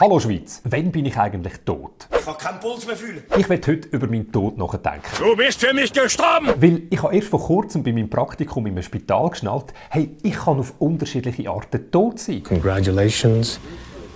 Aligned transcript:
Hallo 0.00 0.20
Schweiz, 0.20 0.62
wann 0.62 0.92
bin 0.92 1.06
ich 1.06 1.18
eigentlich 1.18 1.54
tot? 1.64 2.06
Ich 2.16 2.24
kann 2.24 2.38
keinen 2.38 2.60
Puls 2.60 2.86
mehr 2.86 2.94
fühlen. 2.94 3.24
Ich 3.36 3.48
werde 3.48 3.72
heute 3.72 3.88
über 3.88 4.06
meinen 4.06 4.30
Tod 4.30 4.56
nachdenken. 4.56 5.08
Du 5.18 5.34
bist 5.34 5.58
für 5.58 5.74
mich 5.74 5.92
gestorben! 5.92 6.50
Weil 6.56 6.82
ich 6.88 7.02
habe 7.02 7.16
erst 7.16 7.26
vor 7.26 7.40
kurzem 7.40 7.82
bei 7.82 7.92
meinem 7.92 8.08
Praktikum 8.08 8.64
im 8.66 8.80
Spital 8.80 9.30
geschnallt, 9.30 9.74
hey, 9.90 10.14
ich 10.22 10.34
kann 10.34 10.60
auf 10.60 10.74
unterschiedliche 10.78 11.50
Arten 11.50 11.90
tot 11.90 12.20
sein. 12.20 12.44
Congratulations, 12.44 13.58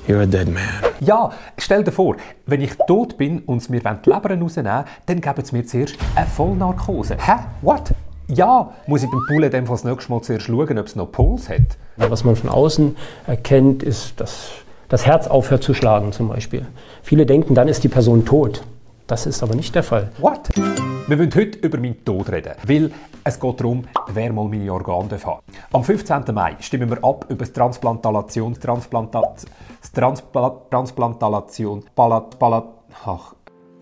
you're 0.06 0.22
a 0.22 0.26
dead 0.26 0.46
man. 0.54 0.62
Ja, 1.00 1.32
stell 1.58 1.82
dir 1.82 1.90
vor, 1.90 2.14
wenn 2.46 2.60
ich 2.60 2.74
tot 2.86 3.16
bin 3.16 3.40
und 3.40 3.60
sie 3.60 3.72
mir 3.72 3.80
die 3.80 4.08
Leber 4.08 4.38
rausnehmen 4.40 4.84
dann 5.06 5.20
geben 5.20 5.44
sie 5.44 5.56
mir 5.56 5.66
zuerst 5.66 5.96
eine 6.14 6.28
Vollnarkose. 6.28 7.16
Hä? 7.18 7.40
What? 7.60 7.92
Ja, 8.28 8.72
muss 8.86 9.02
ich 9.02 9.10
beim 9.10 9.26
Pool 9.26 9.42
in 9.42 9.50
dem 9.50 9.66
Fall 9.66 9.74
das 9.74 9.84
nächste 9.84 10.12
Mal 10.12 10.22
zuerst 10.22 10.46
schauen, 10.46 10.78
ob 10.78 10.86
es 10.86 10.94
noch 10.94 11.10
Puls 11.10 11.48
hat. 11.48 11.76
Was 11.96 12.22
man 12.22 12.36
von 12.36 12.50
außen 12.50 12.96
erkennt, 13.26 13.82
ist, 13.82 14.20
dass 14.20 14.62
das 14.92 15.06
Herz 15.06 15.26
aufhört 15.26 15.62
zu 15.62 15.72
schlagen 15.72 16.12
zum 16.12 16.28
Beispiel. 16.28 16.66
Viele 17.02 17.24
denken, 17.24 17.54
dann 17.54 17.66
ist 17.66 17.82
die 17.82 17.88
Person 17.88 18.26
tot. 18.26 18.62
Das 19.06 19.24
ist 19.24 19.42
aber 19.42 19.54
nicht 19.54 19.74
der 19.74 19.82
Fall. 19.82 20.12
What? 20.18 20.50
Wir 20.54 21.18
wollen 21.18 21.34
heute 21.34 21.58
über 21.60 21.78
meinen 21.78 22.04
Tod 22.04 22.30
reden, 22.30 22.52
weil 22.66 22.92
es 23.24 23.40
geht 23.40 23.58
darum, 23.58 23.84
wer 24.08 24.32
mal 24.34 24.44
meine 24.48 24.70
Organe 24.70 25.08
darf 25.08 25.24
haben 25.24 25.40
Am 25.72 25.82
15. 25.82 26.24
Mai 26.34 26.56
stimmen 26.60 26.90
wir 26.90 27.02
ab 27.02 27.24
über 27.30 27.38
das 27.38 27.54
Transplantation, 27.54 28.52
Transplantat, 28.52 29.46
das 29.80 29.92
Transpla 29.92 30.60
Transplantation, 30.70 31.82
Palat, 31.94 32.38
Palat, 32.38 32.66
ach. 33.06 33.34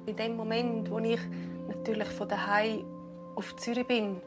In 0.07 0.15
dem 0.15 0.37
Moment, 0.37 0.89
wo 0.93 1.01
ich 1.01 1.19
natürlich 1.67 2.09
von 2.09 2.29
daheim 2.29 2.85
auf 3.35 3.57
Zürich 3.57 3.89
bin, 3.89 4.19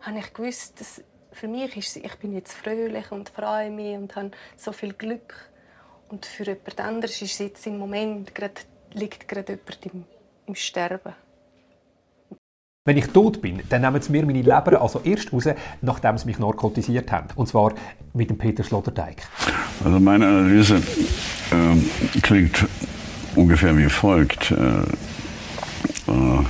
habe 0.00 0.18
ich 0.18 0.34
gewusst, 0.34 0.80
dass 0.80 1.04
für 1.30 1.46
mich 1.46 1.76
ist 1.76 1.96
ich 1.98 2.16
bin 2.16 2.32
jetzt 2.32 2.52
fröhlich 2.52 3.12
und 3.12 3.28
freue 3.28 3.70
mich 3.70 3.96
und 3.96 4.16
habe 4.16 4.32
so 4.56 4.72
viel 4.72 4.92
Glück. 4.92 5.53
Und 6.08 6.26
für 6.26 6.44
jemand 6.44 6.80
anderes 6.80 7.20
ist 7.22 7.32
es 7.32 7.38
jetzt 7.38 7.66
im 7.66 7.78
Moment 7.78 8.34
gerade, 8.34 8.54
liegt 8.92 9.26
gerade 9.28 9.54
jemand 9.54 9.86
im, 9.86 10.04
im 10.46 10.54
Sterben. 10.54 11.14
Wenn 12.86 12.98
ich 12.98 13.06
tot 13.06 13.40
bin, 13.40 13.62
dann 13.70 13.80
nehmen 13.80 14.02
sie 14.02 14.12
mir 14.12 14.26
meine 14.26 14.42
Leber 14.42 14.82
also 14.82 15.00
erst 15.04 15.32
raus, 15.32 15.48
nachdem 15.80 16.18
sie 16.18 16.26
mich 16.26 16.38
narkotisiert 16.38 17.10
haben. 17.10 17.28
Und 17.34 17.46
zwar 17.46 17.72
mit 18.12 18.28
dem 18.28 18.36
Peter 18.36 18.62
Sloterdijk. 18.62 19.22
Also 19.82 19.98
meine 19.98 20.26
Analyse 20.26 20.82
ähm, 21.50 21.90
klingt 22.22 22.66
ungefähr 23.34 23.76
wie 23.78 23.88
folgt. 23.88 24.50
Äh, 24.50 24.82
äh, 26.10 26.44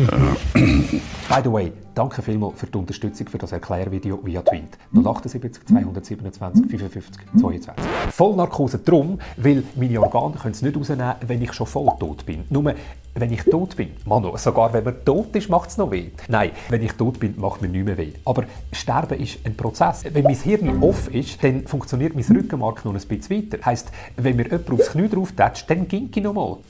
By 0.00 1.42
the 1.44 1.52
way, 1.52 1.72
danke 1.94 2.22
vielmals 2.22 2.58
für 2.58 2.66
die 2.66 2.78
Unterstützung 2.78 3.28
für 3.28 3.38
das 3.38 3.52
Erklärvideo 3.52 4.18
via 4.24 4.40
Tweet. 4.40 4.78
078 4.92 5.66
227 5.66 6.66
55 6.70 7.22
22. 7.38 7.84
Vollnarkose 8.10 8.78
drum, 8.78 9.18
weil 9.36 9.62
meine 9.76 10.00
Organe 10.00 10.36
können 10.36 10.54
es 10.54 10.62
nicht 10.62 10.76
rausnehmen, 10.76 11.14
wenn 11.26 11.42
ich 11.42 11.52
schon 11.52 11.66
voll 11.66 11.90
tot 11.98 12.24
bin. 12.24 12.44
Nur 12.48 12.74
wenn 13.14 13.32
ich 13.32 13.42
tot 13.42 13.76
bin, 13.76 13.90
Manu, 14.06 14.36
sogar 14.36 14.72
wenn 14.72 14.84
man 14.84 15.04
tot 15.04 15.36
ist, 15.36 15.50
macht 15.50 15.70
es 15.70 15.76
noch 15.76 15.90
weh. 15.90 16.10
Nein, 16.28 16.52
wenn 16.68 16.82
ich 16.82 16.92
tot 16.92 17.20
bin, 17.20 17.38
macht 17.38 17.60
mir 17.60 17.68
nicht 17.68 17.84
mehr 17.84 17.98
weh. 17.98 18.12
Aber 18.24 18.44
Sterben 18.72 19.20
ist 19.20 19.38
ein 19.44 19.54
Prozess. 19.54 20.04
Wenn 20.10 20.24
mein 20.24 20.34
Hirn 20.34 20.82
off 20.82 21.12
ist, 21.12 21.42
dann 21.44 21.66
funktioniert 21.66 22.14
mein 22.14 22.24
Rückenmark 22.24 22.84
noch 22.84 22.94
ein 22.94 23.00
bisschen 23.00 23.36
weiter. 23.36 23.64
Heißt, 23.64 23.90
wenn 24.16 24.36
mir 24.36 24.46
jemand 24.46 24.70
aufs 24.70 24.92
Knie 24.92 25.08
drauf 25.08 25.32
tätscht, 25.32 25.68
dann 25.68 25.86
ging 25.86 26.08
ich 26.14 26.22
noch 26.22 26.60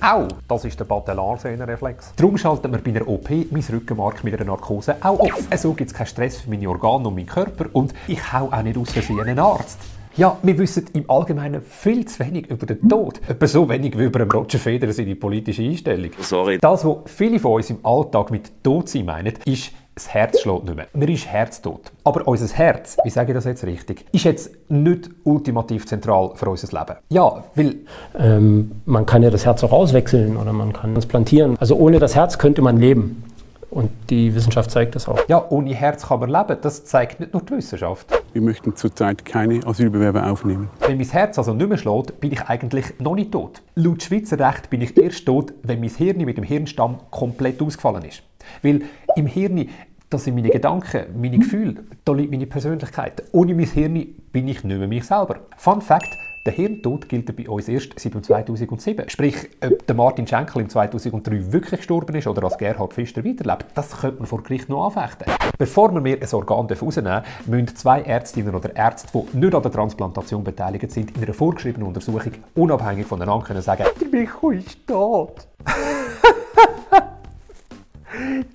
mal. 0.00 0.22
Au, 0.22 0.28
das 0.48 0.64
ist 0.64 0.78
der 0.78 0.84
Batellarsehnenreflex. 0.84 2.12
Darum 2.16 2.36
schaltet 2.38 2.70
man 2.70 2.82
bei 2.82 2.90
einer 2.90 3.06
OP 3.06 3.30
mein 3.50 3.62
Rückenmark 3.62 4.24
mit 4.24 4.34
einer 4.34 4.44
Narkose 4.44 4.96
auch 5.00 5.20
auf. 5.20 5.48
So 5.56 5.72
gibt 5.74 5.90
es 5.90 5.96
keinen 5.96 6.06
Stress 6.06 6.40
für 6.40 6.50
meine 6.50 6.68
Organe 6.68 7.08
und 7.08 7.14
meinen 7.14 7.26
Körper 7.26 7.66
und 7.72 7.94
ich 8.08 8.32
hau 8.32 8.50
auch 8.50 8.62
nicht 8.62 8.76
aus 8.76 8.92
Versehen 8.92 9.20
einen 9.20 9.38
Arzt. 9.38 9.78
Ja, 10.16 10.36
wir 10.42 10.58
wissen 10.58 10.86
im 10.92 11.08
Allgemeinen 11.08 11.62
viel 11.62 12.04
zu 12.04 12.18
wenig 12.18 12.50
über 12.50 12.66
den 12.66 12.88
Tod. 12.88 13.20
Etwa 13.28 13.46
so 13.46 13.68
wenig 13.68 13.96
wie 13.96 14.04
über 14.04 14.28
Roger 14.28 14.58
Federer 14.58 14.92
seine 14.92 15.14
politische 15.14 15.62
Einstellung. 15.62 16.10
Sorry. 16.18 16.58
Das, 16.60 16.84
was 16.84 16.96
viele 17.06 17.38
von 17.38 17.52
uns 17.52 17.70
im 17.70 17.78
Alltag 17.84 18.30
mit 18.32 18.50
Tod 18.62 18.88
sein 18.88 19.04
meinen, 19.04 19.34
ist, 19.44 19.72
das 20.04 20.14
Herz 20.14 20.40
schlägt 20.40 20.64
nicht 20.64 20.76
mehr. 20.76 20.86
Man 20.92 21.08
ist 21.08 21.26
herztot. 21.26 21.92
Aber 22.04 22.26
unser 22.26 22.52
Herz, 22.54 22.96
wie 23.04 23.10
sage 23.10 23.32
ich 23.32 23.34
das 23.34 23.44
jetzt 23.44 23.64
richtig, 23.64 24.06
ist 24.12 24.24
jetzt 24.24 24.50
nicht 24.68 25.10
ultimativ 25.24 25.86
zentral 25.86 26.32
für 26.34 26.48
unser 26.48 26.78
Leben. 26.78 26.98
Ja, 27.10 27.44
weil 27.54 27.76
Ähm, 28.18 28.82
man 28.86 29.06
kann 29.06 29.22
ja 29.22 29.30
das 29.30 29.44
Herz 29.44 29.62
auch 29.64 29.72
auswechseln 29.72 30.36
oder 30.36 30.52
man 30.52 30.72
kann 30.72 30.94
transplantieren. 30.94 31.56
Also 31.58 31.76
ohne 31.76 31.98
das 31.98 32.14
Herz 32.14 32.38
könnte 32.38 32.62
man 32.62 32.78
leben. 32.78 33.24
Und 33.70 33.92
die 34.10 34.34
Wissenschaft 34.34 34.72
zeigt 34.72 34.96
das 34.96 35.06
auch. 35.08 35.16
ja, 35.28 35.44
ohne 35.48 35.72
Herz 35.72 36.08
kann 36.08 36.18
man 36.18 36.28
leben. 36.28 36.56
Das 36.60 36.84
zeigt 36.86 37.20
nicht 37.20 37.32
nur 37.32 37.42
die 37.42 37.52
Wissenschaft. 37.58 38.06
Wir 38.32 38.42
möchten 38.42 38.74
zurzeit 38.74 39.24
keine 39.24 39.64
Asylbewerber 39.64 40.28
aufnehmen. 40.28 40.70
Wenn 40.80 40.96
mein 40.96 41.08
Herz 41.08 41.38
also 41.38 41.54
nicht 41.54 41.68
mehr 41.68 41.78
schlägt, 41.78 42.18
bin 42.20 42.32
ich 42.32 42.42
eigentlich 42.42 42.86
noch 42.98 43.14
nicht 43.14 43.30
tot. 43.30 43.62
Laut 43.76 44.02
Schweizer 44.02 44.40
Recht 44.40 44.70
bin 44.70 44.80
ich 44.80 44.96
erst 44.96 45.24
tot, 45.24 45.52
wenn 45.62 45.78
mein 45.78 45.90
Hirn 45.90 46.18
mit 46.24 46.36
dem 46.36 46.44
Hirnstamm 46.44 46.96
komplett 47.12 47.62
ausgefallen 47.62 48.04
ist. 48.04 48.24
Weil 48.62 48.82
im 49.14 49.26
Hirn, 49.26 49.68
das 50.10 50.24
sind 50.24 50.34
meine 50.34 50.50
Gedanken, 50.50 51.04
meine 51.20 51.38
Gefühle, 51.38 51.84
da 52.04 52.12
liegt 52.12 52.32
meine 52.32 52.46
Persönlichkeit. 52.46 53.22
Ohne 53.30 53.54
mein 53.54 53.66
Hirn 53.66 53.94
bin 54.32 54.48
ich 54.48 54.64
nicht 54.64 54.78
mehr 54.78 54.88
mich 54.88 55.04
selber. 55.04 55.36
Fun 55.56 55.80
Fact, 55.80 56.18
der 56.44 56.52
Hirntod 56.52 57.08
gilt 57.08 57.36
bei 57.36 57.48
uns 57.48 57.68
erst 57.68 57.98
seit 58.00 58.14
dem 58.14 58.22
2007. 58.22 59.08
Sprich, 59.08 59.36
ob 59.62 59.86
der 59.86 59.94
Martin 59.94 60.26
Schenkel 60.26 60.62
im 60.62 60.68
2003 60.68 61.52
wirklich 61.52 61.80
gestorben 61.80 62.16
ist 62.16 62.26
oder 62.26 62.42
als 62.42 62.58
Gerhard 62.58 62.92
Pfister 62.92 63.24
weiterlebt, 63.24 63.66
das 63.74 64.00
könnte 64.00 64.18
man 64.18 64.26
vor 64.26 64.42
Gericht 64.42 64.68
noch 64.68 64.86
anfechten. 64.86 65.32
Bevor 65.58 65.92
wir 65.94 66.00
mir 66.00 66.18
ein 66.20 66.34
Organ 66.34 66.66
rausnehmen 66.66 67.22
dürfen, 67.22 67.50
müssen 67.50 67.76
zwei 67.76 68.00
Ärztinnen 68.02 68.54
oder 68.54 68.74
Ärzte, 68.74 69.08
die 69.12 69.36
nicht 69.36 69.54
an 69.54 69.62
der 69.62 69.70
Transplantation 69.70 70.42
beteiligt 70.42 70.90
sind, 70.90 71.16
in 71.16 71.22
einer 71.22 71.34
vorgeschriebenen 71.34 71.86
Untersuchung 71.86 72.32
unabhängig 72.56 73.06
voneinander 73.06 73.44
können 73.44 73.62
sagen, 73.62 73.84
der 74.00 74.08
Micho 74.08 74.50
ist 74.50 74.86
tot. 74.88 75.46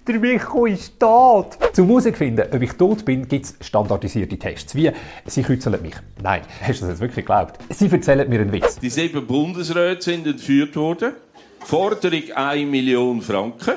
Der 0.08 0.20
Micho 0.20 0.68
ist 0.68 1.00
tot. 1.00 1.58
Zum 1.74 1.88
herauszufinden, 1.88 2.46
ob 2.54 2.62
ich 2.62 2.74
tot 2.74 3.04
bin, 3.06 3.28
gibt 3.28 3.46
es 3.46 3.56
standardisierte 3.60 4.38
Tests. 4.38 4.76
Wie, 4.76 4.92
sie 5.26 5.42
kützeln 5.42 5.82
mich. 5.82 5.96
Nein, 6.22 6.42
hast 6.62 6.82
du 6.82 6.86
das 6.86 6.92
jetzt 6.92 7.00
wirklich 7.00 7.26
geglaubt? 7.26 7.58
Sie 7.72 7.90
erzählen 7.90 8.30
mir 8.30 8.42
einen 8.42 8.52
Witz. 8.52 8.78
Die 8.78 8.92
sieben 8.92 9.26
Bundesräte 9.26 10.04
sind 10.04 10.28
entführt 10.28 10.76
worden. 10.76 11.14
Forderung 11.62 12.22
1 12.36 12.70
Million 12.70 13.20
Franken. 13.20 13.74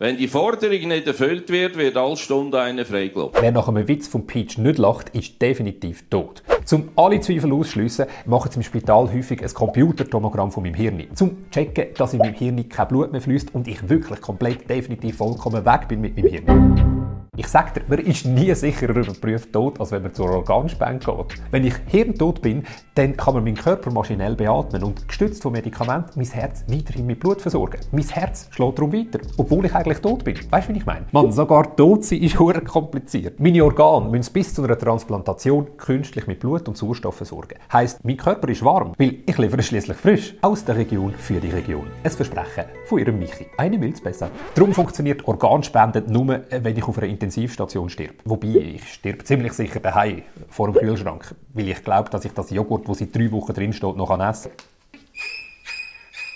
Wenn 0.00 0.16
die 0.16 0.26
Forderung 0.26 0.88
nicht 0.88 1.06
erfüllt 1.06 1.48
wird, 1.48 1.76
wird 1.76 1.96
alle 1.96 2.16
Stunde 2.16 2.60
eine 2.60 2.84
freigelassen. 2.84 3.36
Wer 3.40 3.52
nach 3.52 3.68
einem 3.68 3.86
Witz 3.86 4.08
von 4.08 4.26
Peach 4.26 4.58
nicht 4.58 4.78
lacht, 4.78 5.10
ist 5.10 5.40
definitiv 5.40 6.10
tot. 6.10 6.42
Zum 6.72 6.88
alle 6.96 7.20
Zweifel 7.20 7.52
ausschliessen, 7.52 8.06
machen 8.24 8.50
sie 8.50 8.56
im 8.56 8.62
Spital 8.62 9.12
häufig 9.12 9.42
ein 9.42 9.52
Computertomogramm 9.52 10.50
von 10.50 10.62
meinem 10.62 10.72
Hirn. 10.72 11.02
Zum 11.12 11.50
checken, 11.50 11.88
dass 11.98 12.14
in 12.14 12.20
meinem 12.20 12.32
Hirn 12.32 12.66
kein 12.66 12.88
Blut 12.88 13.12
mehr 13.12 13.20
fließt 13.20 13.54
und 13.54 13.68
ich 13.68 13.90
wirklich 13.90 14.22
komplett 14.22 14.70
definitiv 14.70 15.18
vollkommen 15.18 15.66
weg 15.66 15.86
bin 15.88 16.00
mit 16.00 16.16
meinem 16.16 16.28
Hirn. 16.30 16.91
Ich 17.34 17.48
sag 17.48 17.72
dir, 17.72 17.80
man 17.88 17.98
ist 17.98 18.26
nie 18.26 18.54
sicherer 18.54 18.94
überprüft 18.94 19.54
tot, 19.54 19.80
als 19.80 19.90
wenn 19.90 20.02
man 20.02 20.12
zur 20.12 20.28
Organspende 20.28 21.06
geht. 21.06 21.40
Wenn 21.50 21.64
ich 21.64 21.72
hirntot 21.86 22.42
bin, 22.42 22.62
dann 22.94 23.16
kann 23.16 23.32
man 23.32 23.42
meinen 23.42 23.56
Körper 23.56 23.90
maschinell 23.90 24.36
beatmen 24.36 24.82
und 24.82 25.08
gestützt 25.08 25.42
von 25.42 25.52
Medikamenten 25.52 26.10
mein 26.16 26.26
Herz 26.26 26.62
weiterhin 26.68 27.06
mit 27.06 27.20
Blut 27.20 27.40
versorgen. 27.40 27.80
Mein 27.90 28.06
Herz 28.06 28.48
schlägt 28.50 28.78
darum 28.78 28.92
weiter, 28.92 29.18
obwohl 29.38 29.64
ich 29.64 29.74
eigentlich 29.74 30.00
tot 30.00 30.24
bin. 30.24 30.36
Weißt 30.50 30.68
du, 30.68 30.74
wie 30.74 30.78
ich 30.80 30.84
meine? 30.84 31.06
Man, 31.10 31.32
sogar 31.32 31.74
tot 31.74 32.04
sein 32.04 32.20
ist 32.20 32.38
hure 32.38 32.60
kompliziert. 32.60 33.40
Meine 33.40 33.64
Organe 33.64 34.10
müssen 34.10 34.30
bis 34.34 34.52
zu 34.52 34.62
einer 34.62 34.76
Transplantation 34.76 35.78
künstlich 35.78 36.26
mit 36.26 36.40
Blut 36.40 36.68
und 36.68 36.76
Sauerstoff 36.76 37.14
versorgen. 37.14 37.58
Heißt, 37.72 38.04
mein 38.04 38.18
Körper 38.18 38.50
ist 38.50 38.62
warm, 38.62 38.92
weil 38.98 39.20
ich 39.24 39.38
liefere 39.38 39.62
schließlich 39.62 39.96
frisch 39.96 40.34
aus 40.42 40.66
der 40.66 40.76
Region 40.76 41.14
für 41.16 41.40
die 41.40 41.48
Region. 41.48 41.86
Ein 42.04 42.10
Versprechen 42.10 42.66
von 42.84 42.98
ihrem 42.98 43.18
Michi. 43.18 43.46
Eine 43.56 43.78
Milz 43.78 44.02
besser. 44.02 44.28
Darum 44.54 44.74
funktioniert 44.74 45.26
Organspende 45.26 46.04
nur, 46.06 46.34
äh, 46.52 46.62
wenn 46.62 46.76
ich 46.76 46.86
auf 46.86 46.98
einer 46.98 47.21
Intensivstation 47.22 47.88
stirb. 47.88 48.14
Wobei, 48.24 48.48
ich 48.48 48.92
stirb 48.92 49.26
ziemlich 49.26 49.52
sicher 49.52 49.80
daheim 49.80 50.22
vor 50.48 50.70
dem 50.70 50.80
Kühlschrank, 50.80 51.34
weil 51.54 51.68
ich 51.68 51.82
glaube, 51.84 52.10
dass 52.10 52.24
ich 52.24 52.32
das 52.32 52.50
Joghurt, 52.50 52.88
wo 52.88 52.94
seit 52.94 53.14
drei 53.14 53.30
Wochen 53.30 53.52
drin 53.52 53.72
steht, 53.72 53.96
noch 53.96 54.10
essen 54.18 54.50
kann. 54.56 54.71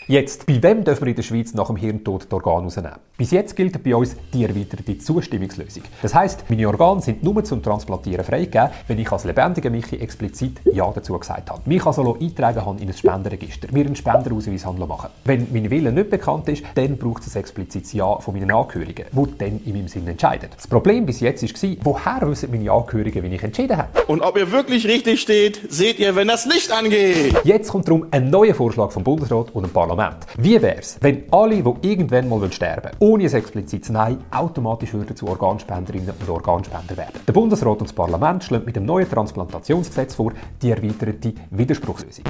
Jetzt, 0.08 0.46
bei 0.46 0.62
wem 0.62 0.84
dürfen 0.84 1.00
wir 1.00 1.08
in 1.08 1.16
der 1.16 1.24
Schweiz 1.24 1.52
nach 1.52 1.66
dem 1.66 1.74
Hirntod 1.74 2.30
die 2.30 2.32
Organe 2.32 2.62
rausnehmen? 2.62 2.92
Bis 3.16 3.32
jetzt 3.32 3.56
gilt 3.56 3.82
bei 3.82 3.96
uns 3.96 4.14
die 4.32 4.44
erweiterte 4.44 4.96
Zustimmungslösung. 4.98 5.82
Das 6.00 6.14
heisst, 6.14 6.48
meine 6.48 6.68
Organe 6.68 7.02
sind 7.02 7.24
nur 7.24 7.42
zum 7.42 7.60
Transplantieren 7.60 8.24
freigegeben, 8.24 8.68
wenn 8.86 9.00
ich 9.00 9.10
als 9.10 9.24
lebendiger 9.24 9.68
Michi 9.68 9.96
explizit 9.96 10.60
Ja 10.64 10.88
dazu 10.94 11.18
gesagt 11.18 11.50
habe. 11.50 11.60
Mich 11.64 11.84
also 11.84 12.16
eintragen 12.20 12.64
habe 12.64 12.80
in 12.80 12.86
ein 12.86 12.94
Spendenregister, 12.94 13.66
mir 13.72 13.84
einen 13.84 13.96
Spenderausweis 13.96 14.64
machen. 14.64 15.10
Wenn 15.24 15.48
mein 15.52 15.68
Wille 15.70 15.90
nicht 15.90 16.10
bekannt 16.10 16.48
ist, 16.50 16.62
dann 16.76 16.98
braucht 16.98 17.26
es 17.26 17.34
ein 17.34 17.40
explizites 17.40 17.92
Ja 17.92 18.20
von 18.20 18.32
meinen 18.32 18.52
Angehörigen, 18.52 19.06
die 19.10 19.38
dann 19.38 19.60
in 19.64 19.72
meinem 19.72 19.88
Sinn 19.88 20.06
entscheiden. 20.06 20.50
Das 20.54 20.68
Problem 20.68 21.04
bis 21.04 21.18
jetzt 21.18 21.42
war, 21.42 21.76
woher 21.82 22.28
wissen 22.28 22.52
meine 22.52 22.70
Angehörigen, 22.70 23.24
wie 23.24 23.34
ich 23.34 23.42
entschieden 23.42 23.76
habe? 23.76 23.88
Und 24.06 24.20
ob 24.20 24.38
ihr 24.38 24.52
wirklich 24.52 24.86
richtig 24.86 25.20
steht, 25.20 25.62
seht 25.68 25.98
ihr, 25.98 26.14
wenn 26.14 26.28
das 26.28 26.46
Licht 26.46 26.70
angeht. 26.70 27.34
Jetzt 27.42 27.70
kommt 27.72 27.88
darum 27.88 28.06
ein 28.12 28.30
neuer 28.30 28.54
Vorschlag 28.54 28.92
vom 28.92 29.02
Bundesrat 29.02 29.52
und 29.52 29.64
dem 29.64 29.72
Parlament 29.72 29.95
Parlament. 29.96 30.26
Wie 30.36 30.60
wäre 30.60 30.78
es, 30.78 30.98
wenn 31.00 31.24
alle, 31.30 31.62
die 31.62 31.88
irgendwann 31.88 32.28
mal 32.28 32.52
sterben 32.52 32.90
wollen, 33.00 33.12
ohne 33.12 33.24
ein 33.24 33.32
explizites 33.32 33.88
Nein, 33.88 34.18
automatisch 34.30 34.92
würden 34.92 35.16
zu 35.16 35.26
Organspenderinnen 35.26 36.10
und 36.20 36.28
Organspender 36.28 36.96
werden? 36.96 37.20
Der 37.26 37.32
Bundesrat 37.32 37.78
und 37.78 37.88
das 37.88 37.92
Parlament 37.92 38.44
schlagen 38.44 38.66
mit 38.66 38.76
dem 38.76 38.84
neuen 38.84 39.08
Transplantationsgesetz 39.08 40.14
vor 40.14 40.32
die 40.60 40.70
erweiterte 40.70 41.32
Widerspruchslösung. 41.50 42.24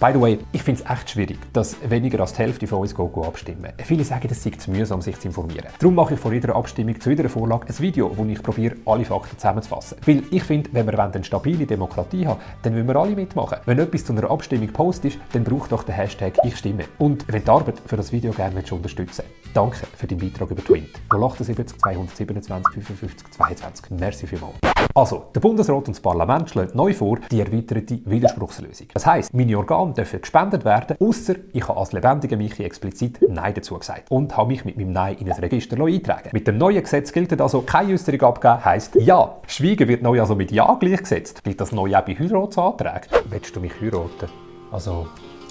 By 0.00 0.12
the 0.14 0.20
way, 0.20 0.38
ich 0.52 0.62
finde 0.62 0.82
es 0.82 0.90
echt 0.90 1.10
schwierig, 1.10 1.38
dass 1.52 1.76
weniger 1.90 2.20
als 2.20 2.32
die 2.32 2.38
Hälfte 2.38 2.66
von 2.66 2.78
uns 2.78 2.94
go, 2.94 3.22
abstimmen. 3.22 3.70
Viele 3.84 4.02
sagen, 4.02 4.28
es 4.30 4.42
sei 4.42 4.48
zu 4.52 4.70
mühsam, 4.70 5.02
sich 5.02 5.20
zu 5.20 5.28
informieren. 5.28 5.66
Darum 5.78 5.94
mache 5.94 6.14
ich 6.14 6.20
vor 6.20 6.32
jeder 6.32 6.56
Abstimmung 6.56 6.98
zu 6.98 7.10
jeder 7.10 7.28
Vorlage 7.28 7.66
ein 7.68 7.78
Video, 7.80 8.10
wo 8.16 8.24
ich 8.24 8.42
probiere, 8.42 8.76
alle 8.86 9.04
Fakten 9.04 9.36
zusammenzufassen. 9.36 9.98
Weil 10.06 10.22
ich 10.30 10.42
finde, 10.42 10.70
wenn 10.72 10.86
wir 10.86 10.98
eine 10.98 11.22
stabile 11.22 11.66
Demokratie 11.66 12.26
haben 12.26 12.40
dann 12.62 12.74
wollen 12.74 12.88
wir 12.88 12.96
alle 12.96 13.14
mitmachen. 13.14 13.58
Wenn 13.66 13.78
etwas 13.78 14.06
zu 14.06 14.14
einer 14.14 14.30
Abstimmung 14.30 14.68
post 14.68 15.04
ist, 15.04 15.18
dann 15.34 15.44
braucht 15.44 15.70
doch 15.70 15.82
den 15.82 15.94
Hashtag 15.94 16.32
Ich 16.44 16.56
stimme. 16.56 16.84
Und 17.00 17.24
wenn 17.32 17.42
die 17.42 17.50
Arbeit 17.50 17.80
für 17.86 17.96
das 17.96 18.12
Video 18.12 18.30
gerne 18.30 18.62
unterstützen 18.70 19.24
danke 19.54 19.86
für 19.96 20.06
deinen 20.06 20.20
Beitrag 20.20 20.50
über 20.50 20.62
Twint. 20.62 21.00
078 21.08 21.78
227 21.78 22.84
55 22.84 23.30
22. 23.32 23.90
Merci 23.98 24.26
vielmals. 24.26 24.54
Also, 24.94 25.24
der 25.34 25.40
Bundesrat 25.40 25.76
und 25.76 25.88
das 25.88 26.00
Parlament 26.00 26.50
schlagen 26.50 26.72
neu 26.74 26.92
vor 26.92 27.18
die 27.30 27.40
erweiterte 27.40 28.00
Widerspruchslösung. 28.04 28.88
Das 28.92 29.06
heisst, 29.06 29.32
meine 29.32 29.56
Organe 29.56 29.94
dürfen 29.94 30.20
gespendet 30.20 30.64
werden, 30.64 30.96
außer 31.00 31.36
ich 31.52 31.66
habe 31.66 31.80
als 31.80 31.92
lebendiger 31.92 32.36
Michi 32.36 32.64
explizit 32.64 33.18
Nein 33.28 33.54
dazu 33.54 33.78
gesagt 33.78 34.10
und 34.10 34.36
habe 34.36 34.48
mich 34.48 34.64
mit 34.64 34.76
meinem 34.76 34.92
Nein 34.92 35.16
in 35.18 35.32
ein 35.32 35.38
Register 35.38 35.82
eintragen. 35.82 36.30
Mit 36.32 36.46
dem 36.46 36.58
neuen 36.58 36.82
Gesetz 36.82 37.12
gilt 37.12 37.40
also 37.40 37.62
keine 37.62 37.94
Äußerung 37.94 38.20
abgeben, 38.20 38.64
heisst 38.64 38.94
Ja. 38.96 39.36
Schweigen 39.46 39.88
wird 39.88 40.02
neu 40.02 40.20
also 40.20 40.34
mit 40.34 40.52
Ja 40.52 40.76
gleichgesetzt. 40.78 41.42
Gilt 41.44 41.60
das 41.60 41.72
neu 41.72 41.96
auch 41.96 42.04
bei 42.04 42.14
Heiratsanträgen? 42.14 43.08
Willst 43.30 43.56
du 43.56 43.60
mich 43.60 43.72
heiraten? 43.80 44.28
Also, 44.72 45.08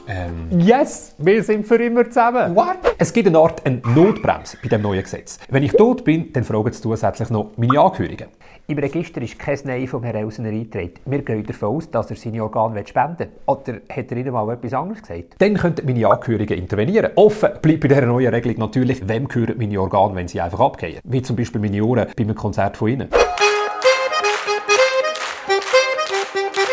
ähm. 0.09 0.59
Yes, 0.59 1.13
wir 1.19 1.43
sind 1.43 1.67
für 1.67 1.75
immer 1.75 2.05
zusammen. 2.05 2.55
What? 2.55 2.79
Es 2.97 3.13
gibt 3.13 3.27
eine 3.27 3.37
Art 3.37 3.65
eine 3.65 3.81
Notbremse 3.95 4.57
bei 4.61 4.67
dem 4.67 4.81
neuen 4.81 5.03
Gesetz. 5.03 5.39
Wenn 5.49 5.63
ich 5.63 5.71
tot 5.73 6.03
bin, 6.03 6.33
dann 6.33 6.43
fragen 6.43 6.71
sie 6.73 6.81
zusätzlich 6.81 7.29
noch 7.29 7.51
meine 7.57 7.79
Angehörigen. 7.79 8.27
Im 8.67 8.77
Register 8.77 9.21
ist 9.21 9.39
kein 9.39 9.57
Nein 9.63 9.87
vom 9.87 10.03
Herrn 10.03 10.15
Elsener 10.17 10.49
eingetragen. 10.49 10.91
Wir 11.05 11.23
gehen 11.23 11.43
davon 11.43 11.77
aus, 11.77 11.89
dass 11.89 12.09
er 12.11 12.15
seine 12.15 12.43
Organe 12.43 12.85
spenden 12.85 13.17
will. 13.17 13.29
Oder 13.45 13.73
hat 13.89 14.11
er 14.11 14.17
Ihnen 14.17 14.31
mal 14.31 14.51
etwas 14.51 14.73
anderes 14.73 15.01
gesagt? 15.01 15.35
Dann 15.39 15.55
könnten 15.55 15.85
meine 15.87 16.07
Angehörigen 16.07 16.57
intervenieren. 16.57 17.11
Offen 17.15 17.49
bleibt 17.61 17.79
bei 17.79 17.87
dieser 17.87 18.05
neuen 18.05 18.31
Regelung 18.31 18.59
natürlich, 18.59 19.07
wem 19.07 19.27
gehören 19.27 19.57
meine 19.57 19.81
Organe, 19.81 20.15
wenn 20.15 20.27
sie 20.27 20.39
einfach 20.39 20.59
abgehen. 20.59 20.99
Wie 21.03 21.21
zum 21.21 21.35
Beispiel 21.35 21.61
meine 21.61 21.83
Ohren 21.83 22.07
bei 22.15 22.23
einem 22.23 22.35
Konzert 22.35 22.77
von 22.77 22.89
Ihnen. 22.89 23.09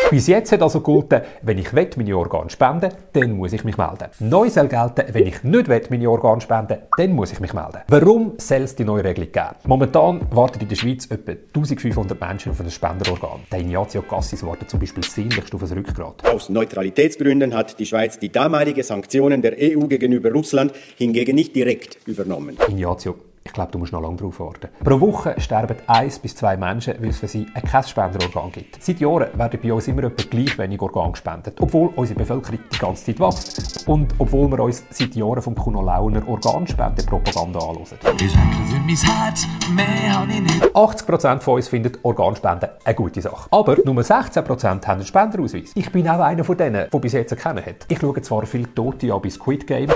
Bis 0.09 0.27
jetzt 0.27 0.53
hat 0.53 0.61
also 0.61 0.79
gelten, 0.79 1.21
wenn 1.41 1.57
ich 1.57 1.73
meine 1.73 2.17
Organe 2.17 2.49
spenden 2.49 2.91
dann 3.11 3.31
muss 3.33 3.51
ich 3.51 3.65
mich 3.65 3.77
melden. 3.77 4.07
Neu 4.19 4.49
soll 4.49 4.69
gelten, 4.69 5.03
wenn 5.11 5.27
ich 5.27 5.43
nicht 5.43 5.89
meine 5.89 6.09
Organe 6.09 6.39
spenden 6.39 6.77
dann 6.95 7.11
muss 7.11 7.33
ich 7.33 7.41
mich 7.41 7.53
melden. 7.53 7.79
Warum 7.89 8.33
soll 8.37 8.61
es 8.61 8.75
die 8.75 8.85
neue 8.85 9.03
Regelung 9.03 9.33
geben? 9.33 9.55
Momentan 9.65 10.21
warten 10.31 10.61
in 10.61 10.69
der 10.69 10.77
Schweiz 10.77 11.07
etwa 11.07 11.33
1500 11.33 12.21
Menschen 12.21 12.53
auf 12.53 12.59
ein 12.61 12.71
Spenderorgan. 12.71 13.41
Der 13.51 13.59
Ignazio 13.59 14.01
Cassis 14.01 14.45
wartet 14.45 14.69
zum 14.69 14.79
Beispiel 14.79 15.03
sehnlichst 15.03 15.53
auf 15.53 15.63
ein 15.63 15.77
Rückgrat. 15.77 16.25
Aus 16.29 16.47
Neutralitätsgründen 16.47 17.53
hat 17.53 17.77
die 17.77 17.85
Schweiz 17.85 18.17
die 18.17 18.31
damalige 18.31 18.83
Sanktionen 18.83 19.41
der 19.41 19.55
EU 19.59 19.87
gegenüber 19.87 20.31
Russland 20.31 20.71
hingegen 20.95 21.35
nicht 21.35 21.53
direkt 21.53 21.97
übernommen. 22.07 22.57
Ignazio, 22.69 23.15
glaube, 23.57 23.71
du 23.71 23.79
musst 23.79 23.91
noch 23.91 24.01
lange 24.01 24.17
darauf 24.17 24.39
warten. 24.39 24.69
Pro 24.83 24.99
Woche 24.99 25.35
sterben 25.39 25.77
eins 25.87 26.19
bis 26.19 26.35
zwei 26.35 26.55
Menschen, 26.55 26.93
weil 26.99 27.09
es 27.09 27.17
für 27.17 27.27
sie 27.27 27.45
kein 27.45 27.83
Spenderorgan 27.83 28.51
gibt. 28.51 28.81
Seit 28.81 28.99
Jahren 28.99 29.27
werden 29.37 29.59
bei 29.61 29.73
uns 29.73 29.87
immer 29.87 30.03
etwa 30.03 30.23
gleich 30.29 30.57
wenig 30.57 30.79
Organe 30.79 31.11
gespendet, 31.11 31.57
obwohl 31.59 31.89
unsere 31.95 32.19
Bevölkerung 32.19 32.59
die 32.71 32.77
ganze 32.77 33.05
Zeit 33.05 33.19
wächst. 33.19 33.87
Und 33.87 34.13
obwohl 34.19 34.49
wir 34.51 34.59
uns 34.59 34.83
seit 34.91 35.15
Jahren 35.15 35.41
vom 35.41 35.55
Kuno 35.55 35.81
Launer 35.81 36.27
Organspendepropaganda 36.27 37.59
anhören. 37.59 37.97
Ich 38.19 38.31
schenke 38.31 38.57
für 38.67 38.79
mein 38.79 38.95
Herz, 38.95 39.47
mehr 39.73 40.19
habe 40.19 40.31
ich 40.31 40.41
nicht. 40.41 40.63
80% 40.75 41.39
von 41.39 41.55
uns 41.55 41.67
finden 41.67 41.97
Organspenden 42.03 42.69
eine 42.83 42.95
gute 42.95 43.21
Sache. 43.21 43.47
Aber 43.51 43.77
nur 43.83 43.95
16% 44.03 44.63
haben 44.63 44.81
einen 44.85 45.05
Spenderausweis. 45.05 45.71
Ich 45.73 45.91
bin 45.91 46.07
auch 46.07 46.19
einer 46.19 46.43
von 46.43 46.57
denen, 46.57 46.89
der 46.91 46.99
bis 46.99 47.13
jetzt 47.13 47.35
kennen 47.35 47.65
hat. 47.65 47.85
Ich 47.87 47.99
schaue 47.99 48.21
zwar 48.21 48.45
viel 48.45 48.67
Tote 48.67 49.11
an 49.11 49.21
bei 49.21 49.29
Squid 49.29 49.65
Game. 49.65 49.89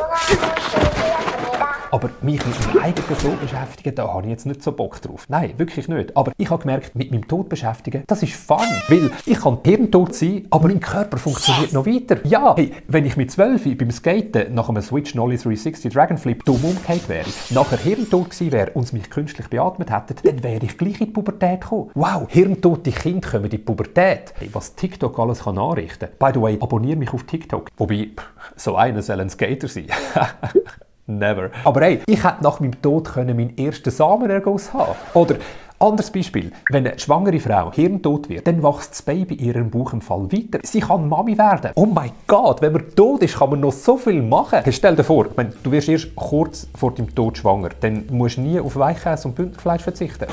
Aber 1.91 2.09
mich 2.21 2.39
mit 2.45 2.73
meinem 2.73 2.83
eigenen 2.83 3.17
Tod 3.19 3.41
beschäftigen, 3.41 3.95
da 3.95 4.07
habe 4.07 4.23
ich 4.23 4.29
jetzt 4.29 4.45
nicht 4.45 4.63
so 4.63 4.71
Bock 4.71 5.01
drauf. 5.01 5.25
Nein, 5.27 5.53
wirklich 5.57 5.89
nicht. 5.89 6.15
Aber 6.15 6.31
ich 6.37 6.49
habe 6.49 6.61
gemerkt, 6.61 6.95
mit 6.95 7.11
meinem 7.11 7.27
Tod 7.27 7.49
beschäftigen, 7.49 8.03
das 8.07 8.23
ist 8.23 8.33
fun. 8.33 8.59
Weil 8.87 9.11
ich 9.25 9.39
kann 9.39 9.59
hirntot 9.65 10.15
sein, 10.15 10.47
aber 10.51 10.69
mein 10.69 10.79
Körper 10.79 11.17
funktioniert 11.17 11.73
noch 11.73 11.85
weiter. 11.85 12.25
Ja, 12.25 12.55
hey, 12.55 12.71
wenn 12.87 13.05
ich 13.05 13.17
mit 13.17 13.29
12 13.29 13.77
beim 13.77 13.91
Skaten 13.91 14.53
nach 14.53 14.69
einem 14.69 14.81
Switch 14.81 15.15
Nolly 15.15 15.35
360 15.35 15.93
Dragonflip 15.93 16.45
dumm 16.45 16.63
umgekehrt 16.63 17.09
wäre, 17.09 17.27
nachher 17.49 17.77
hirntot 17.77 18.29
gewesen 18.29 18.51
wäre 18.53 18.71
und 18.71 18.83
es 18.83 18.93
mich 18.93 19.09
künstlich 19.09 19.49
beatmet 19.49 19.91
hätte, 19.91 20.15
dann 20.23 20.41
wäre 20.43 20.63
ich 20.63 20.77
gleich 20.77 21.01
in 21.01 21.07
die 21.07 21.11
Pubertät 21.11 21.59
gekommen. 21.59 21.91
Wow, 21.93 22.25
hirntote 22.29 22.91
Kinder 22.91 23.29
kommen 23.29 23.45
in 23.45 23.51
die 23.51 23.57
Pubertät. 23.57 24.33
Hey, 24.39 24.49
was 24.53 24.75
TikTok 24.75 25.19
alles 25.19 25.43
kann 25.43 25.57
anrichten. 25.57 26.07
By 26.17 26.31
the 26.33 26.41
way, 26.41 26.57
abonniere 26.61 26.97
mich 26.97 27.13
auf 27.13 27.23
TikTok. 27.23 27.67
Wobei, 27.75 28.11
so 28.55 28.77
einer 28.77 29.01
soll 29.01 29.19
ein 29.19 29.29
Skater 29.29 29.67
sein. 29.67 29.87
Never. 31.17 31.49
Aber 31.63 31.81
hey, 31.81 32.01
ich 32.05 32.23
hätte 32.23 32.43
nach 32.43 32.59
meinem 32.59 32.81
Tod 32.81 33.05
können 33.13 33.35
meinen 33.35 33.57
ersten 33.57 33.91
Samenerguss 33.91 34.73
haben. 34.73 34.95
Oder 35.13 35.35
anderes 35.81 36.11
Beispiel, 36.11 36.51
wenn 36.69 36.85
eine 36.85 36.99
schwangere 36.99 37.39
Frau 37.39 37.71
hirntot 37.71 38.29
wird, 38.29 38.45
dann 38.45 38.61
wächst 38.61 38.91
das 38.91 39.01
Baby 39.01 39.35
in 39.35 39.45
ihrem 39.45 39.69
Bauch 39.71 39.93
im 39.93 40.01
Fall 40.01 40.31
weiter. 40.31 40.59
Sie 40.63 40.79
kann 40.79 41.09
Mami 41.09 41.37
werden. 41.37 41.71
Oh 41.75 41.87
mein 41.87 42.11
Gott, 42.27 42.61
wenn 42.61 42.73
man 42.73 42.95
tot 42.95 43.23
ist, 43.23 43.37
kann 43.37 43.49
man 43.49 43.61
noch 43.61 43.71
so 43.71 43.97
viel 43.97 44.21
machen. 44.21 44.59
Hey, 44.63 44.73
stell 44.73 44.95
dir 44.95 45.03
vor, 45.03 45.25
wenn 45.35 45.51
du 45.63 45.71
wirst 45.71 45.89
erst 45.89 46.15
kurz 46.15 46.67
vor 46.75 46.93
dem 46.93 47.13
Tod 47.13 47.37
schwanger, 47.37 47.69
dann 47.79 48.05
musst 48.11 48.37
du 48.37 48.41
nie 48.41 48.59
auf 48.59 48.75
Weichkäse 48.75 49.27
und 49.27 49.35
Bündnerfleisch 49.35 49.81
verzichten. 49.81 50.27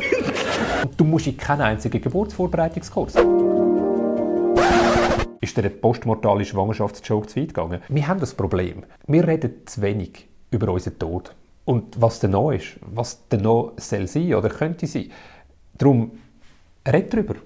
du 0.96 1.04
musst 1.04 1.26
in 1.26 1.36
keinen 1.36 1.62
einzigen 1.62 2.00
Geburtsvorbereitungskurs. 2.00 3.14
Ist 5.42 5.56
der 5.56 5.70
postmortale 5.70 6.44
Schwangerschaftsjoke 6.44 7.26
zu 7.26 7.40
weit 7.40 7.48
gegangen? 7.48 7.80
Wir 7.88 8.06
haben 8.06 8.20
das 8.20 8.34
Problem. 8.34 8.84
Wir 9.06 9.26
reden 9.26 9.66
zu 9.66 9.80
wenig 9.80 10.28
über 10.50 10.70
unseren 10.70 10.98
Tod. 10.98 11.34
Und 11.64 11.98
was 12.00 12.20
denn 12.20 12.32
noch 12.32 12.50
ist, 12.50 12.78
was 12.82 13.26
denn 13.28 13.40
noch 13.42 13.72
soll 13.78 14.06
sein 14.06 14.34
oder 14.34 14.50
könnte 14.50 14.86
sein. 14.86 15.10
Darum, 15.78 16.10
red 16.86 17.14
darüber. 17.14 17.36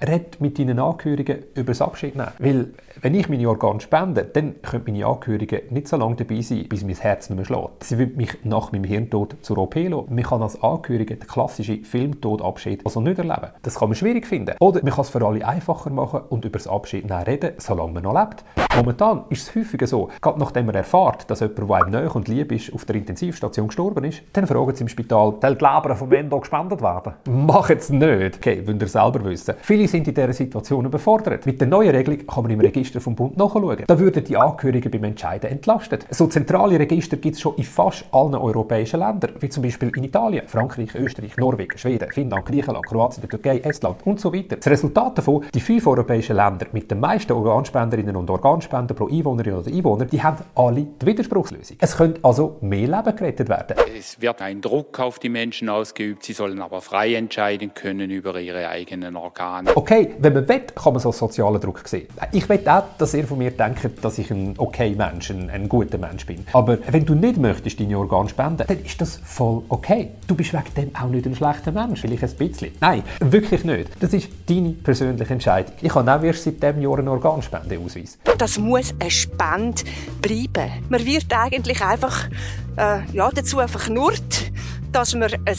Red 0.00 0.40
mit 0.40 0.58
deinen 0.58 0.78
Angehörigen 0.78 1.44
über 1.54 1.70
das 1.70 1.80
Abschied 1.80 2.16
nehmen. 2.16 2.32
Weil, 2.38 2.70
wenn 3.00 3.14
ich 3.14 3.28
meine 3.28 3.48
Organe 3.48 3.80
spende, 3.80 4.24
dann 4.24 4.60
können 4.60 4.82
meine 4.86 5.06
Angehörigen 5.06 5.60
nicht 5.70 5.88
so 5.88 5.96
lange 5.96 6.16
dabei 6.16 6.40
sein, 6.40 6.66
bis 6.68 6.84
mein 6.84 6.96
Herz 6.96 7.30
nicht 7.30 7.36
mehr 7.36 7.44
schlägt. 7.44 7.84
Sie 7.84 7.98
wollen 7.98 8.16
mich 8.16 8.44
nach 8.44 8.72
meinem 8.72 8.84
Hirntod 8.84 9.36
zur 9.42 9.58
OP 9.58 9.76
lassen. 9.76 10.06
Man 10.14 10.24
kann 10.24 10.42
als 10.42 10.60
Angehörige 10.62 11.16
den 11.16 11.28
klassischen 11.28 11.84
Filmtodabschied 11.84 12.84
also 12.84 13.00
nicht 13.00 13.18
erleben. 13.18 13.48
Das 13.62 13.76
kann 13.76 13.88
man 13.88 13.96
schwierig 13.96 14.26
finden. 14.26 14.56
Oder 14.58 14.82
man 14.82 14.92
kann 14.92 15.02
es 15.02 15.10
für 15.10 15.24
alle 15.24 15.46
einfacher 15.46 15.90
machen 15.90 16.22
und 16.28 16.44
über 16.44 16.58
das 16.58 16.66
Abschied 16.66 17.10
reden, 17.10 17.52
solange 17.58 17.92
man 17.92 18.02
noch 18.02 18.14
lebt. 18.14 18.44
Momentan 18.76 19.24
ist 19.28 19.48
es 19.48 19.54
häufiger 19.54 19.86
so, 19.86 20.08
gerade 20.20 20.40
nachdem 20.40 20.66
man 20.66 20.74
erfährt, 20.74 21.30
dass 21.30 21.38
jemand, 21.40 21.58
der 21.58 21.76
einem 21.76 21.90
nahe 21.90 22.10
und 22.10 22.26
lieb 22.26 22.50
ist, 22.50 22.72
auf 22.72 22.84
der 22.84 22.96
Intensivstation 22.96 23.68
gestorben 23.68 24.02
ist, 24.04 24.22
dann 24.32 24.48
fragen 24.48 24.74
sie 24.74 24.82
im 24.82 24.88
Spital, 24.88 25.34
«Soll 25.40 25.54
die 25.54 25.64
Leber 25.64 25.94
vom 25.94 26.12
Endo 26.12 26.40
gespendet 26.40 26.82
werden?» 26.82 27.14
Mach 27.28 27.68
jetzt 27.68 27.90
nicht! 27.90 28.36
Okay, 28.36 28.66
wollt 28.66 28.82
ihr 28.82 28.88
selber 28.88 29.24
wissen. 29.24 29.54
Viele 29.62 29.83
sind 29.88 30.08
in 30.08 30.14
dieser 30.14 30.32
Situation 30.32 30.84
überfordert. 30.84 31.46
Mit 31.46 31.60
der 31.60 31.68
neuen 31.68 31.90
Regelung 31.90 32.26
kann 32.26 32.42
man 32.44 32.52
im 32.52 32.60
Register 32.60 33.00
vom 33.00 33.14
Bund 33.14 33.36
nachschauen. 33.36 33.84
Da 33.86 33.98
würden 33.98 34.24
die 34.24 34.36
Angehörigen 34.36 34.90
beim 34.90 35.04
Entscheiden 35.04 35.50
entlastet. 35.50 36.06
So 36.10 36.26
zentrale 36.26 36.78
Register 36.78 37.16
gibt 37.16 37.36
es 37.36 37.40
schon 37.40 37.54
in 37.56 37.64
fast 37.64 38.04
allen 38.12 38.34
europäischen 38.34 39.00
Ländern, 39.00 39.34
wie 39.40 39.48
zum 39.48 39.62
Beispiel 39.62 39.90
in 39.96 40.04
Italien, 40.04 40.46
Frankreich, 40.46 40.94
Österreich, 40.94 41.36
Norwegen, 41.36 41.78
Schweden, 41.78 42.10
Finnland, 42.10 42.46
Griechenland, 42.46 42.86
Kroatien, 42.86 43.22
der 43.22 43.30
Türkei, 43.30 43.58
Estland 43.58 43.98
und 44.04 44.20
so 44.20 44.32
weiter. 44.32 44.56
Das 44.56 44.66
Resultat 44.68 45.18
davon, 45.18 45.44
die 45.54 45.60
fünf 45.60 45.86
europäischen 45.86 46.36
Länder 46.36 46.66
mit 46.72 46.90
den 46.90 47.00
meisten 47.00 47.32
Organspenderinnen 47.32 48.16
und 48.16 48.30
Organspender 48.30 48.94
pro 48.94 49.08
Einwohnerin 49.08 49.54
oder 49.54 49.70
Einwohner, 49.70 50.04
die 50.04 50.22
haben 50.22 50.44
alle 50.54 50.82
die 50.82 51.06
Widerspruchslösung. 51.06 51.76
Es 51.80 51.96
könnte 51.96 52.20
also 52.22 52.56
mehr 52.60 52.88
Leben 52.88 53.16
gerettet 53.16 53.48
werden. 53.48 53.76
Es 53.96 54.20
wird 54.20 54.40
ein 54.42 54.60
Druck 54.60 55.00
auf 55.00 55.18
die 55.18 55.28
Menschen 55.28 55.68
ausgeübt, 55.68 56.22
sie 56.24 56.32
sollen 56.32 56.60
aber 56.60 56.80
frei 56.80 57.14
entscheiden 57.14 57.74
können 57.74 58.10
über 58.10 58.40
ihre 58.40 58.68
eigenen 58.68 59.16
Organe. 59.16 59.73
Okay, 59.76 60.14
wenn 60.20 60.32
man 60.32 60.48
will, 60.48 60.60
kann 60.72 60.92
man 60.92 61.02
so 61.02 61.10
sozialen 61.10 61.60
Druck 61.60 61.82
sehen. 61.88 62.06
Ich 62.30 62.48
will 62.48 62.60
auch, 62.68 62.84
dass 62.96 63.12
ihr 63.12 63.26
von 63.26 63.38
mir 63.38 63.50
denkt, 63.50 64.04
dass 64.04 64.18
ich 64.18 64.30
ein 64.30 64.54
okay 64.56 64.94
Mensch, 64.94 65.30
ein, 65.30 65.50
ein 65.50 65.68
guter 65.68 65.98
Mensch 65.98 66.24
bin. 66.26 66.46
Aber 66.52 66.78
wenn 66.92 67.04
du 67.04 67.16
nicht 67.16 67.38
möchtest 67.38 67.80
deine 67.80 67.98
Organe 67.98 68.28
spenden, 68.28 68.64
dann 68.68 68.78
ist 68.84 69.00
das 69.00 69.20
voll 69.24 69.62
okay. 69.68 70.10
Du 70.28 70.36
bist 70.36 70.52
wegen 70.52 70.74
dem 70.76 70.94
auch 70.94 71.08
nicht 71.08 71.26
ein 71.26 71.34
schlechter 71.34 71.72
Mensch, 71.72 72.02
vielleicht 72.02 72.22
ein 72.22 72.36
bisschen. 72.36 72.70
Nein, 72.80 73.02
wirklich 73.18 73.64
nicht. 73.64 73.90
Das 73.98 74.12
ist 74.12 74.28
deine 74.48 74.70
persönliche 74.70 75.32
Entscheidung. 75.32 75.74
Ich 75.80 75.92
habe 75.92 76.14
auch 76.14 76.22
erst 76.22 76.44
seit 76.44 76.62
diesem 76.62 76.80
Jahr 76.80 76.98
einen 76.98 77.08
Organspendeausweis. 77.08 78.18
Das 78.38 78.58
muss 78.58 78.94
eine 79.00 79.10
Spende 79.10 79.82
bleiben. 80.22 80.70
Man 80.88 81.04
wird 81.04 81.26
eigentlich 81.30 81.82
einfach 81.82 82.28
äh, 82.76 83.00
ja, 83.12 83.28
dazu 83.28 83.56
verknurrt, 83.56 84.52
dass 84.92 85.14
man 85.14 85.32
ein 85.32 85.56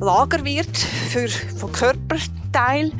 Lager 0.00 0.44
wird 0.44 0.76
für, 0.76 1.28
von 1.28 1.72
Körperteilen 1.72 2.92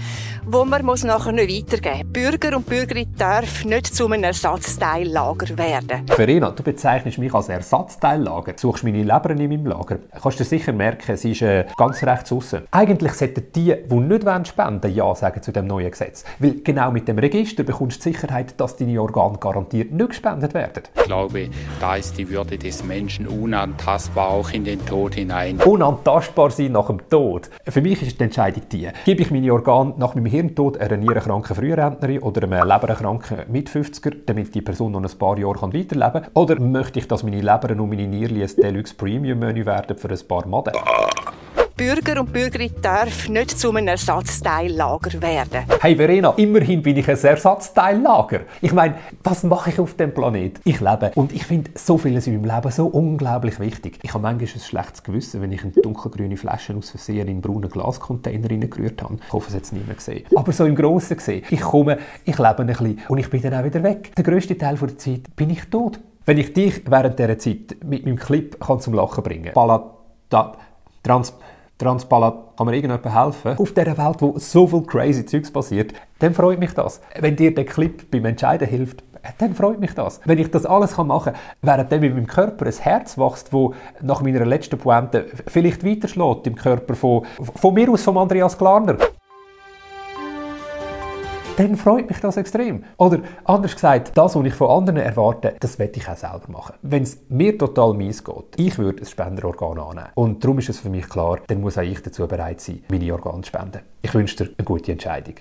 wo 0.46 0.64
man 0.64 0.84
muss 0.84 1.04
nachher 1.04 1.32
nicht 1.32 1.72
weitergeben 1.72 2.08
muss. 2.08 2.12
Bürger 2.12 2.56
und 2.56 2.66
Bürgerinnen 2.66 3.14
dürfen 3.14 3.70
nicht 3.70 3.94
zu 3.94 4.06
einem 4.06 4.24
Ersatzteillager 4.24 5.56
werden. 5.56 6.06
Verena, 6.06 6.50
du 6.50 6.62
bezeichnest 6.62 7.18
mich 7.18 7.32
als 7.32 7.48
Ersatzteillager. 7.48 8.52
Du 8.52 8.58
suchst 8.58 8.84
meine 8.84 9.02
Leber 9.02 9.30
in 9.30 9.48
meinem 9.48 9.66
Lager. 9.66 9.98
Kannst 10.20 10.40
du 10.40 10.44
sicher 10.44 10.72
merken, 10.72 11.16
sie 11.16 11.32
ist 11.32 11.42
äh, 11.42 11.66
ganz 11.76 12.02
rechts 12.02 12.32
aussen. 12.32 12.62
Eigentlich 12.70 13.12
sollten 13.12 13.44
die, 13.54 13.74
die 13.90 13.94
nicht 13.94 14.48
spenden 14.48 14.82
wollen, 14.82 14.94
Ja 14.94 15.14
sagen 15.14 15.42
zu 15.42 15.52
dem 15.52 15.66
neuen 15.66 15.90
Gesetz. 15.90 16.24
Weil 16.38 16.60
genau 16.62 16.90
mit 16.90 17.08
dem 17.08 17.18
Register 17.18 17.62
bekommst 17.62 18.04
du 18.04 18.10
die 18.10 18.14
Sicherheit, 18.16 18.58
dass 18.60 18.76
deine 18.76 19.00
Organe 19.00 19.38
garantiert 19.38 19.92
nicht 19.92 20.08
gespendet 20.08 20.54
werden. 20.54 20.82
Ich 20.96 21.04
glaube, 21.04 21.48
da 21.80 21.96
ist 21.96 22.16
die 22.18 22.28
Würde 22.28 22.58
des 22.58 22.84
Menschen 22.84 23.26
unantastbar 23.26 24.28
auch 24.28 24.50
in 24.50 24.64
den 24.64 24.84
Tod 24.84 25.14
hinein. 25.14 25.60
Unantastbar 25.60 26.50
sein 26.50 26.72
nach 26.72 26.86
dem 26.88 27.08
Tod. 27.08 27.50
Für 27.66 27.80
mich 27.80 28.02
ist 28.02 28.18
die 28.18 28.24
Entscheidung 28.24 28.62
die, 28.70 28.88
gebe 29.04 29.22
ich 29.22 29.30
meine 29.30 29.52
Organe 29.52 29.94
nach 29.98 30.14
meinem 30.14 30.33
Hirntod 30.34 30.78
einer 30.78 30.96
nierenkranken 30.96 31.54
Frührentnerin 31.54 32.18
oder 32.18 32.42
einem 32.42 32.66
leberkranken 32.66 33.44
Mit-50er, 33.52 34.16
damit 34.26 34.52
die 34.52 34.62
Person 34.62 34.90
noch 34.90 35.00
ein 35.00 35.16
paar 35.16 35.38
Jahre 35.38 35.72
weiterleben 35.72 36.22
kann? 36.24 36.30
Oder 36.34 36.58
möchte 36.58 36.98
ich, 36.98 37.06
dass 37.06 37.22
meine 37.22 37.36
Leber 37.36 37.70
und 37.70 37.88
meine 37.88 38.08
Nierli 38.08 38.42
ein 38.42 38.50
Deluxe 38.60 38.96
Premium 38.96 39.38
Menü 39.38 39.64
werden 39.64 39.96
für 39.96 40.10
ein 40.10 40.18
paar 40.26 40.44
Maden? 40.44 40.72
Bürger 41.76 42.20
und 42.20 42.32
Bürgerinnen 42.32 42.80
dürfen 42.80 43.32
nicht 43.32 43.58
zu 43.58 43.70
einem 43.70 43.88
Ersatzteillager 43.88 45.20
werden. 45.20 45.64
Hey 45.80 45.96
Verena, 45.96 46.32
immerhin 46.36 46.82
bin 46.82 46.96
ich 46.96 47.08
ein 47.08 47.18
Ersatzteillager. 47.18 48.42
Ich 48.60 48.72
meine, 48.72 48.94
was 49.24 49.42
mache 49.42 49.70
ich 49.70 49.80
auf 49.80 49.94
dem 49.94 50.14
Planet? 50.14 50.60
Ich 50.62 50.80
lebe 50.80 51.10
und 51.16 51.32
ich 51.32 51.44
finde 51.44 51.72
so 51.74 51.98
vieles 51.98 52.28
in 52.28 52.40
meinem 52.40 52.54
Leben 52.54 52.70
so 52.70 52.86
unglaublich 52.86 53.58
wichtig. 53.58 53.98
Ich 54.02 54.14
habe 54.14 54.22
manchmal 54.22 54.48
ein 54.54 54.60
schlechtes 54.60 55.02
Gewissen, 55.02 55.42
wenn 55.42 55.50
ich 55.50 55.64
eine 55.64 55.72
dunkelgrüne 55.72 56.36
Flasche 56.36 56.76
aus 56.76 56.90
Versehen 56.90 57.22
in 57.22 57.28
einen 57.28 57.40
braunen 57.40 57.68
Glascontainer 57.68 58.48
reingerührt 58.48 59.02
habe. 59.02 59.16
Ich 59.26 59.32
hoffe, 59.32 59.48
es 59.48 59.56
hat 59.56 59.64
es 59.64 59.72
niemand 59.72 59.96
gesehen. 59.96 60.26
Aber 60.36 60.52
so 60.52 60.66
im 60.66 60.76
Grossen 60.76 61.16
gesehen, 61.16 61.42
ich 61.50 61.60
komme, 61.60 61.98
ich 62.24 62.38
lebe 62.38 62.58
ein 62.60 62.66
bisschen 62.68 63.00
und 63.08 63.18
ich 63.18 63.28
bin 63.28 63.42
dann 63.42 63.54
auch 63.54 63.64
wieder 63.64 63.82
weg. 63.82 64.12
Der 64.16 64.22
grösste 64.22 64.56
Teil 64.56 64.76
der 64.76 64.96
Zeit 64.96 65.34
bin 65.34 65.50
ich 65.50 65.64
tot. 65.70 65.98
Wenn 66.24 66.38
ich 66.38 66.52
dich 66.52 66.82
während 66.88 67.18
dieser 67.18 67.36
Zeit 67.36 67.78
mit 67.84 68.04
meinem 68.04 68.16
Clip 68.16 68.60
kann 68.60 68.78
zum 68.78 68.94
Lachen 68.94 69.24
bringen 69.24 69.52
kann, 69.52 70.52
Trans 71.02 71.34
Transpalat, 71.78 72.56
kann 72.56 72.66
mir 72.66 72.74
irgendjemand 72.76 73.04
helfen? 73.04 73.58
Auf 73.58 73.72
dieser 73.72 73.98
Welt, 73.98 74.16
wo 74.20 74.38
so 74.38 74.66
viel 74.66 74.82
crazy 74.82 75.26
Zeugs 75.26 75.50
passiert, 75.50 75.92
dann 76.20 76.32
freut 76.32 76.58
mich 76.58 76.72
das. 76.72 77.00
Wenn 77.18 77.34
dir 77.36 77.54
der 77.54 77.64
Clip 77.64 78.10
beim 78.10 78.24
Entscheiden 78.26 78.68
hilft, 78.68 79.02
dann 79.38 79.54
freut 79.54 79.80
mich 79.80 79.94
das. 79.94 80.20
Wenn 80.24 80.38
ich 80.38 80.50
das 80.50 80.66
alles 80.66 80.96
machen 80.96 81.32
kann, 81.32 81.42
während 81.62 81.90
dann 81.90 82.02
in 82.02 82.14
meinem 82.14 82.26
Körper 82.26 82.66
ein 82.66 82.72
Herz 82.72 83.18
wächst, 83.18 83.52
wo 83.52 83.74
nach 84.02 84.20
meiner 84.22 84.44
letzten 84.44 84.78
Pointe 84.78 85.26
vielleicht 85.46 85.84
weiterschlägt 85.84 86.46
im 86.46 86.54
Körper 86.54 86.94
von, 86.94 87.24
von 87.56 87.74
mir 87.74 87.90
aus, 87.90 88.02
von 88.02 88.18
Andreas 88.18 88.56
Klarner 88.56 88.96
dann 91.56 91.76
freut 91.76 92.08
mich 92.08 92.18
das 92.20 92.36
extrem. 92.36 92.84
Oder 92.96 93.20
anders 93.44 93.74
gesagt, 93.74 94.12
das, 94.14 94.34
was 94.34 94.44
ich 94.44 94.54
von 94.54 94.70
anderen 94.70 95.00
erwarte, 95.00 95.54
das 95.60 95.78
werde 95.78 95.98
ich 95.98 96.08
auch 96.08 96.16
selber 96.16 96.48
machen. 96.48 96.74
Wenn 96.82 97.02
es 97.02 97.18
mir 97.28 97.56
total 97.56 97.94
mies 97.94 98.24
geht, 98.24 98.34
ich 98.56 98.78
würde 98.78 99.02
ein 99.02 99.06
Spenderorgan 99.06 99.78
annehmen. 99.78 100.08
Und 100.14 100.42
darum 100.42 100.58
ist 100.58 100.68
es 100.68 100.80
für 100.80 100.90
mich 100.90 101.08
klar, 101.08 101.38
dann 101.46 101.60
muss 101.60 101.78
auch 101.78 101.82
ich 101.82 102.02
dazu 102.02 102.26
bereit 102.26 102.60
sein, 102.60 102.82
meine 102.90 103.12
Organe 103.12 103.42
zu 103.42 103.48
spenden. 103.48 103.80
Ich 104.02 104.14
wünsche 104.14 104.36
dir 104.44 104.50
eine 104.56 104.64
gute 104.64 104.92
Entscheidung. 104.92 105.34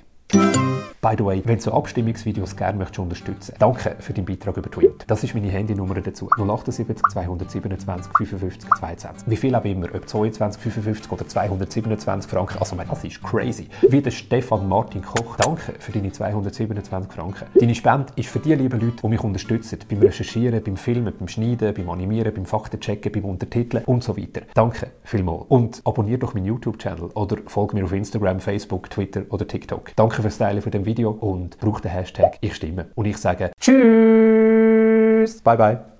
By 1.03 1.15
the 1.17 1.25
way, 1.25 1.41
wenn 1.43 1.57
du 1.57 1.61
so 1.61 1.73
Abstimmungsvideos 1.73 2.55
gerne 2.55 2.77
möchtest 2.77 2.99
unterstützen 2.99 3.55
danke 3.59 3.97
für 3.99 4.13
deinen 4.13 4.23
Beitrag 4.23 4.55
über 4.55 4.71
Tweet. 4.71 5.03
Das 5.07 5.21
ist 5.21 5.35
meine 5.35 5.49
Handynummer 5.49 5.95
dazu. 5.95 6.29
078 6.37 7.03
227 7.11 8.11
55 8.13 8.69
22. 8.79 9.29
Wie 9.29 9.35
viel 9.35 9.53
auch 9.53 9.65
immer, 9.65 9.87
ob 9.93 10.07
22, 10.07 10.61
55 10.61 11.11
oder 11.11 11.27
227 11.27 12.31
Franken. 12.31 12.57
Also, 12.57 12.77
das 12.77 13.03
ist 13.03 13.21
crazy. 13.21 13.67
Wie 13.81 14.01
der 14.01 14.11
Stefan 14.11 14.69
Martin 14.69 15.01
Koch. 15.01 15.35
Danke 15.35 15.73
für 15.77 15.91
deine 15.91 16.09
227 16.09 17.11
Franken. 17.11 17.47
Deine 17.59 17.75
Spende 17.75 18.13
ist 18.15 18.29
für 18.29 18.39
die 18.39 18.55
lieben 18.55 18.79
Leute, 18.79 19.01
die 19.03 19.07
mich 19.09 19.21
unterstützen. 19.21 19.79
Beim 19.89 19.99
Recherchieren, 19.99 20.63
beim 20.63 20.77
Filmen, 20.77 21.13
beim 21.19 21.27
Schneiden, 21.27 21.73
beim 21.73 21.89
Animieren, 21.89 22.33
beim 22.33 22.45
Faktenchecken, 22.45 23.11
beim 23.11 23.25
Untertiteln 23.25 23.83
und 23.83 24.05
so 24.05 24.17
weiter. 24.17 24.43
Danke 24.53 24.91
vielmals. 25.03 25.47
Und 25.49 25.81
abonniere 25.83 26.19
doch 26.19 26.33
meinen 26.33 26.45
YouTube-Channel 26.45 27.09
oder 27.13 27.37
folge 27.47 27.75
mir 27.75 27.83
auf 27.83 27.91
Instagram, 27.91 28.39
Facebook, 28.39 28.89
Twitter 28.89 29.23
oder 29.29 29.45
TikTok. 29.45 29.91
Danke 29.97 30.22
fürs 30.23 30.37
Teilen 30.37 30.61
von 30.61 30.71
dem 30.71 30.85
Video 30.85 31.11
und 31.11 31.59
brauche 31.59 31.81
den 31.81 31.91
Hashtag 31.91 32.37
Ich 32.41 32.55
stimme. 32.55 32.87
Und 32.95 33.05
ich 33.05 33.17
sage 33.17 33.51
Tschüss! 33.59 35.41
Bye 35.41 35.57
bye! 35.57 35.92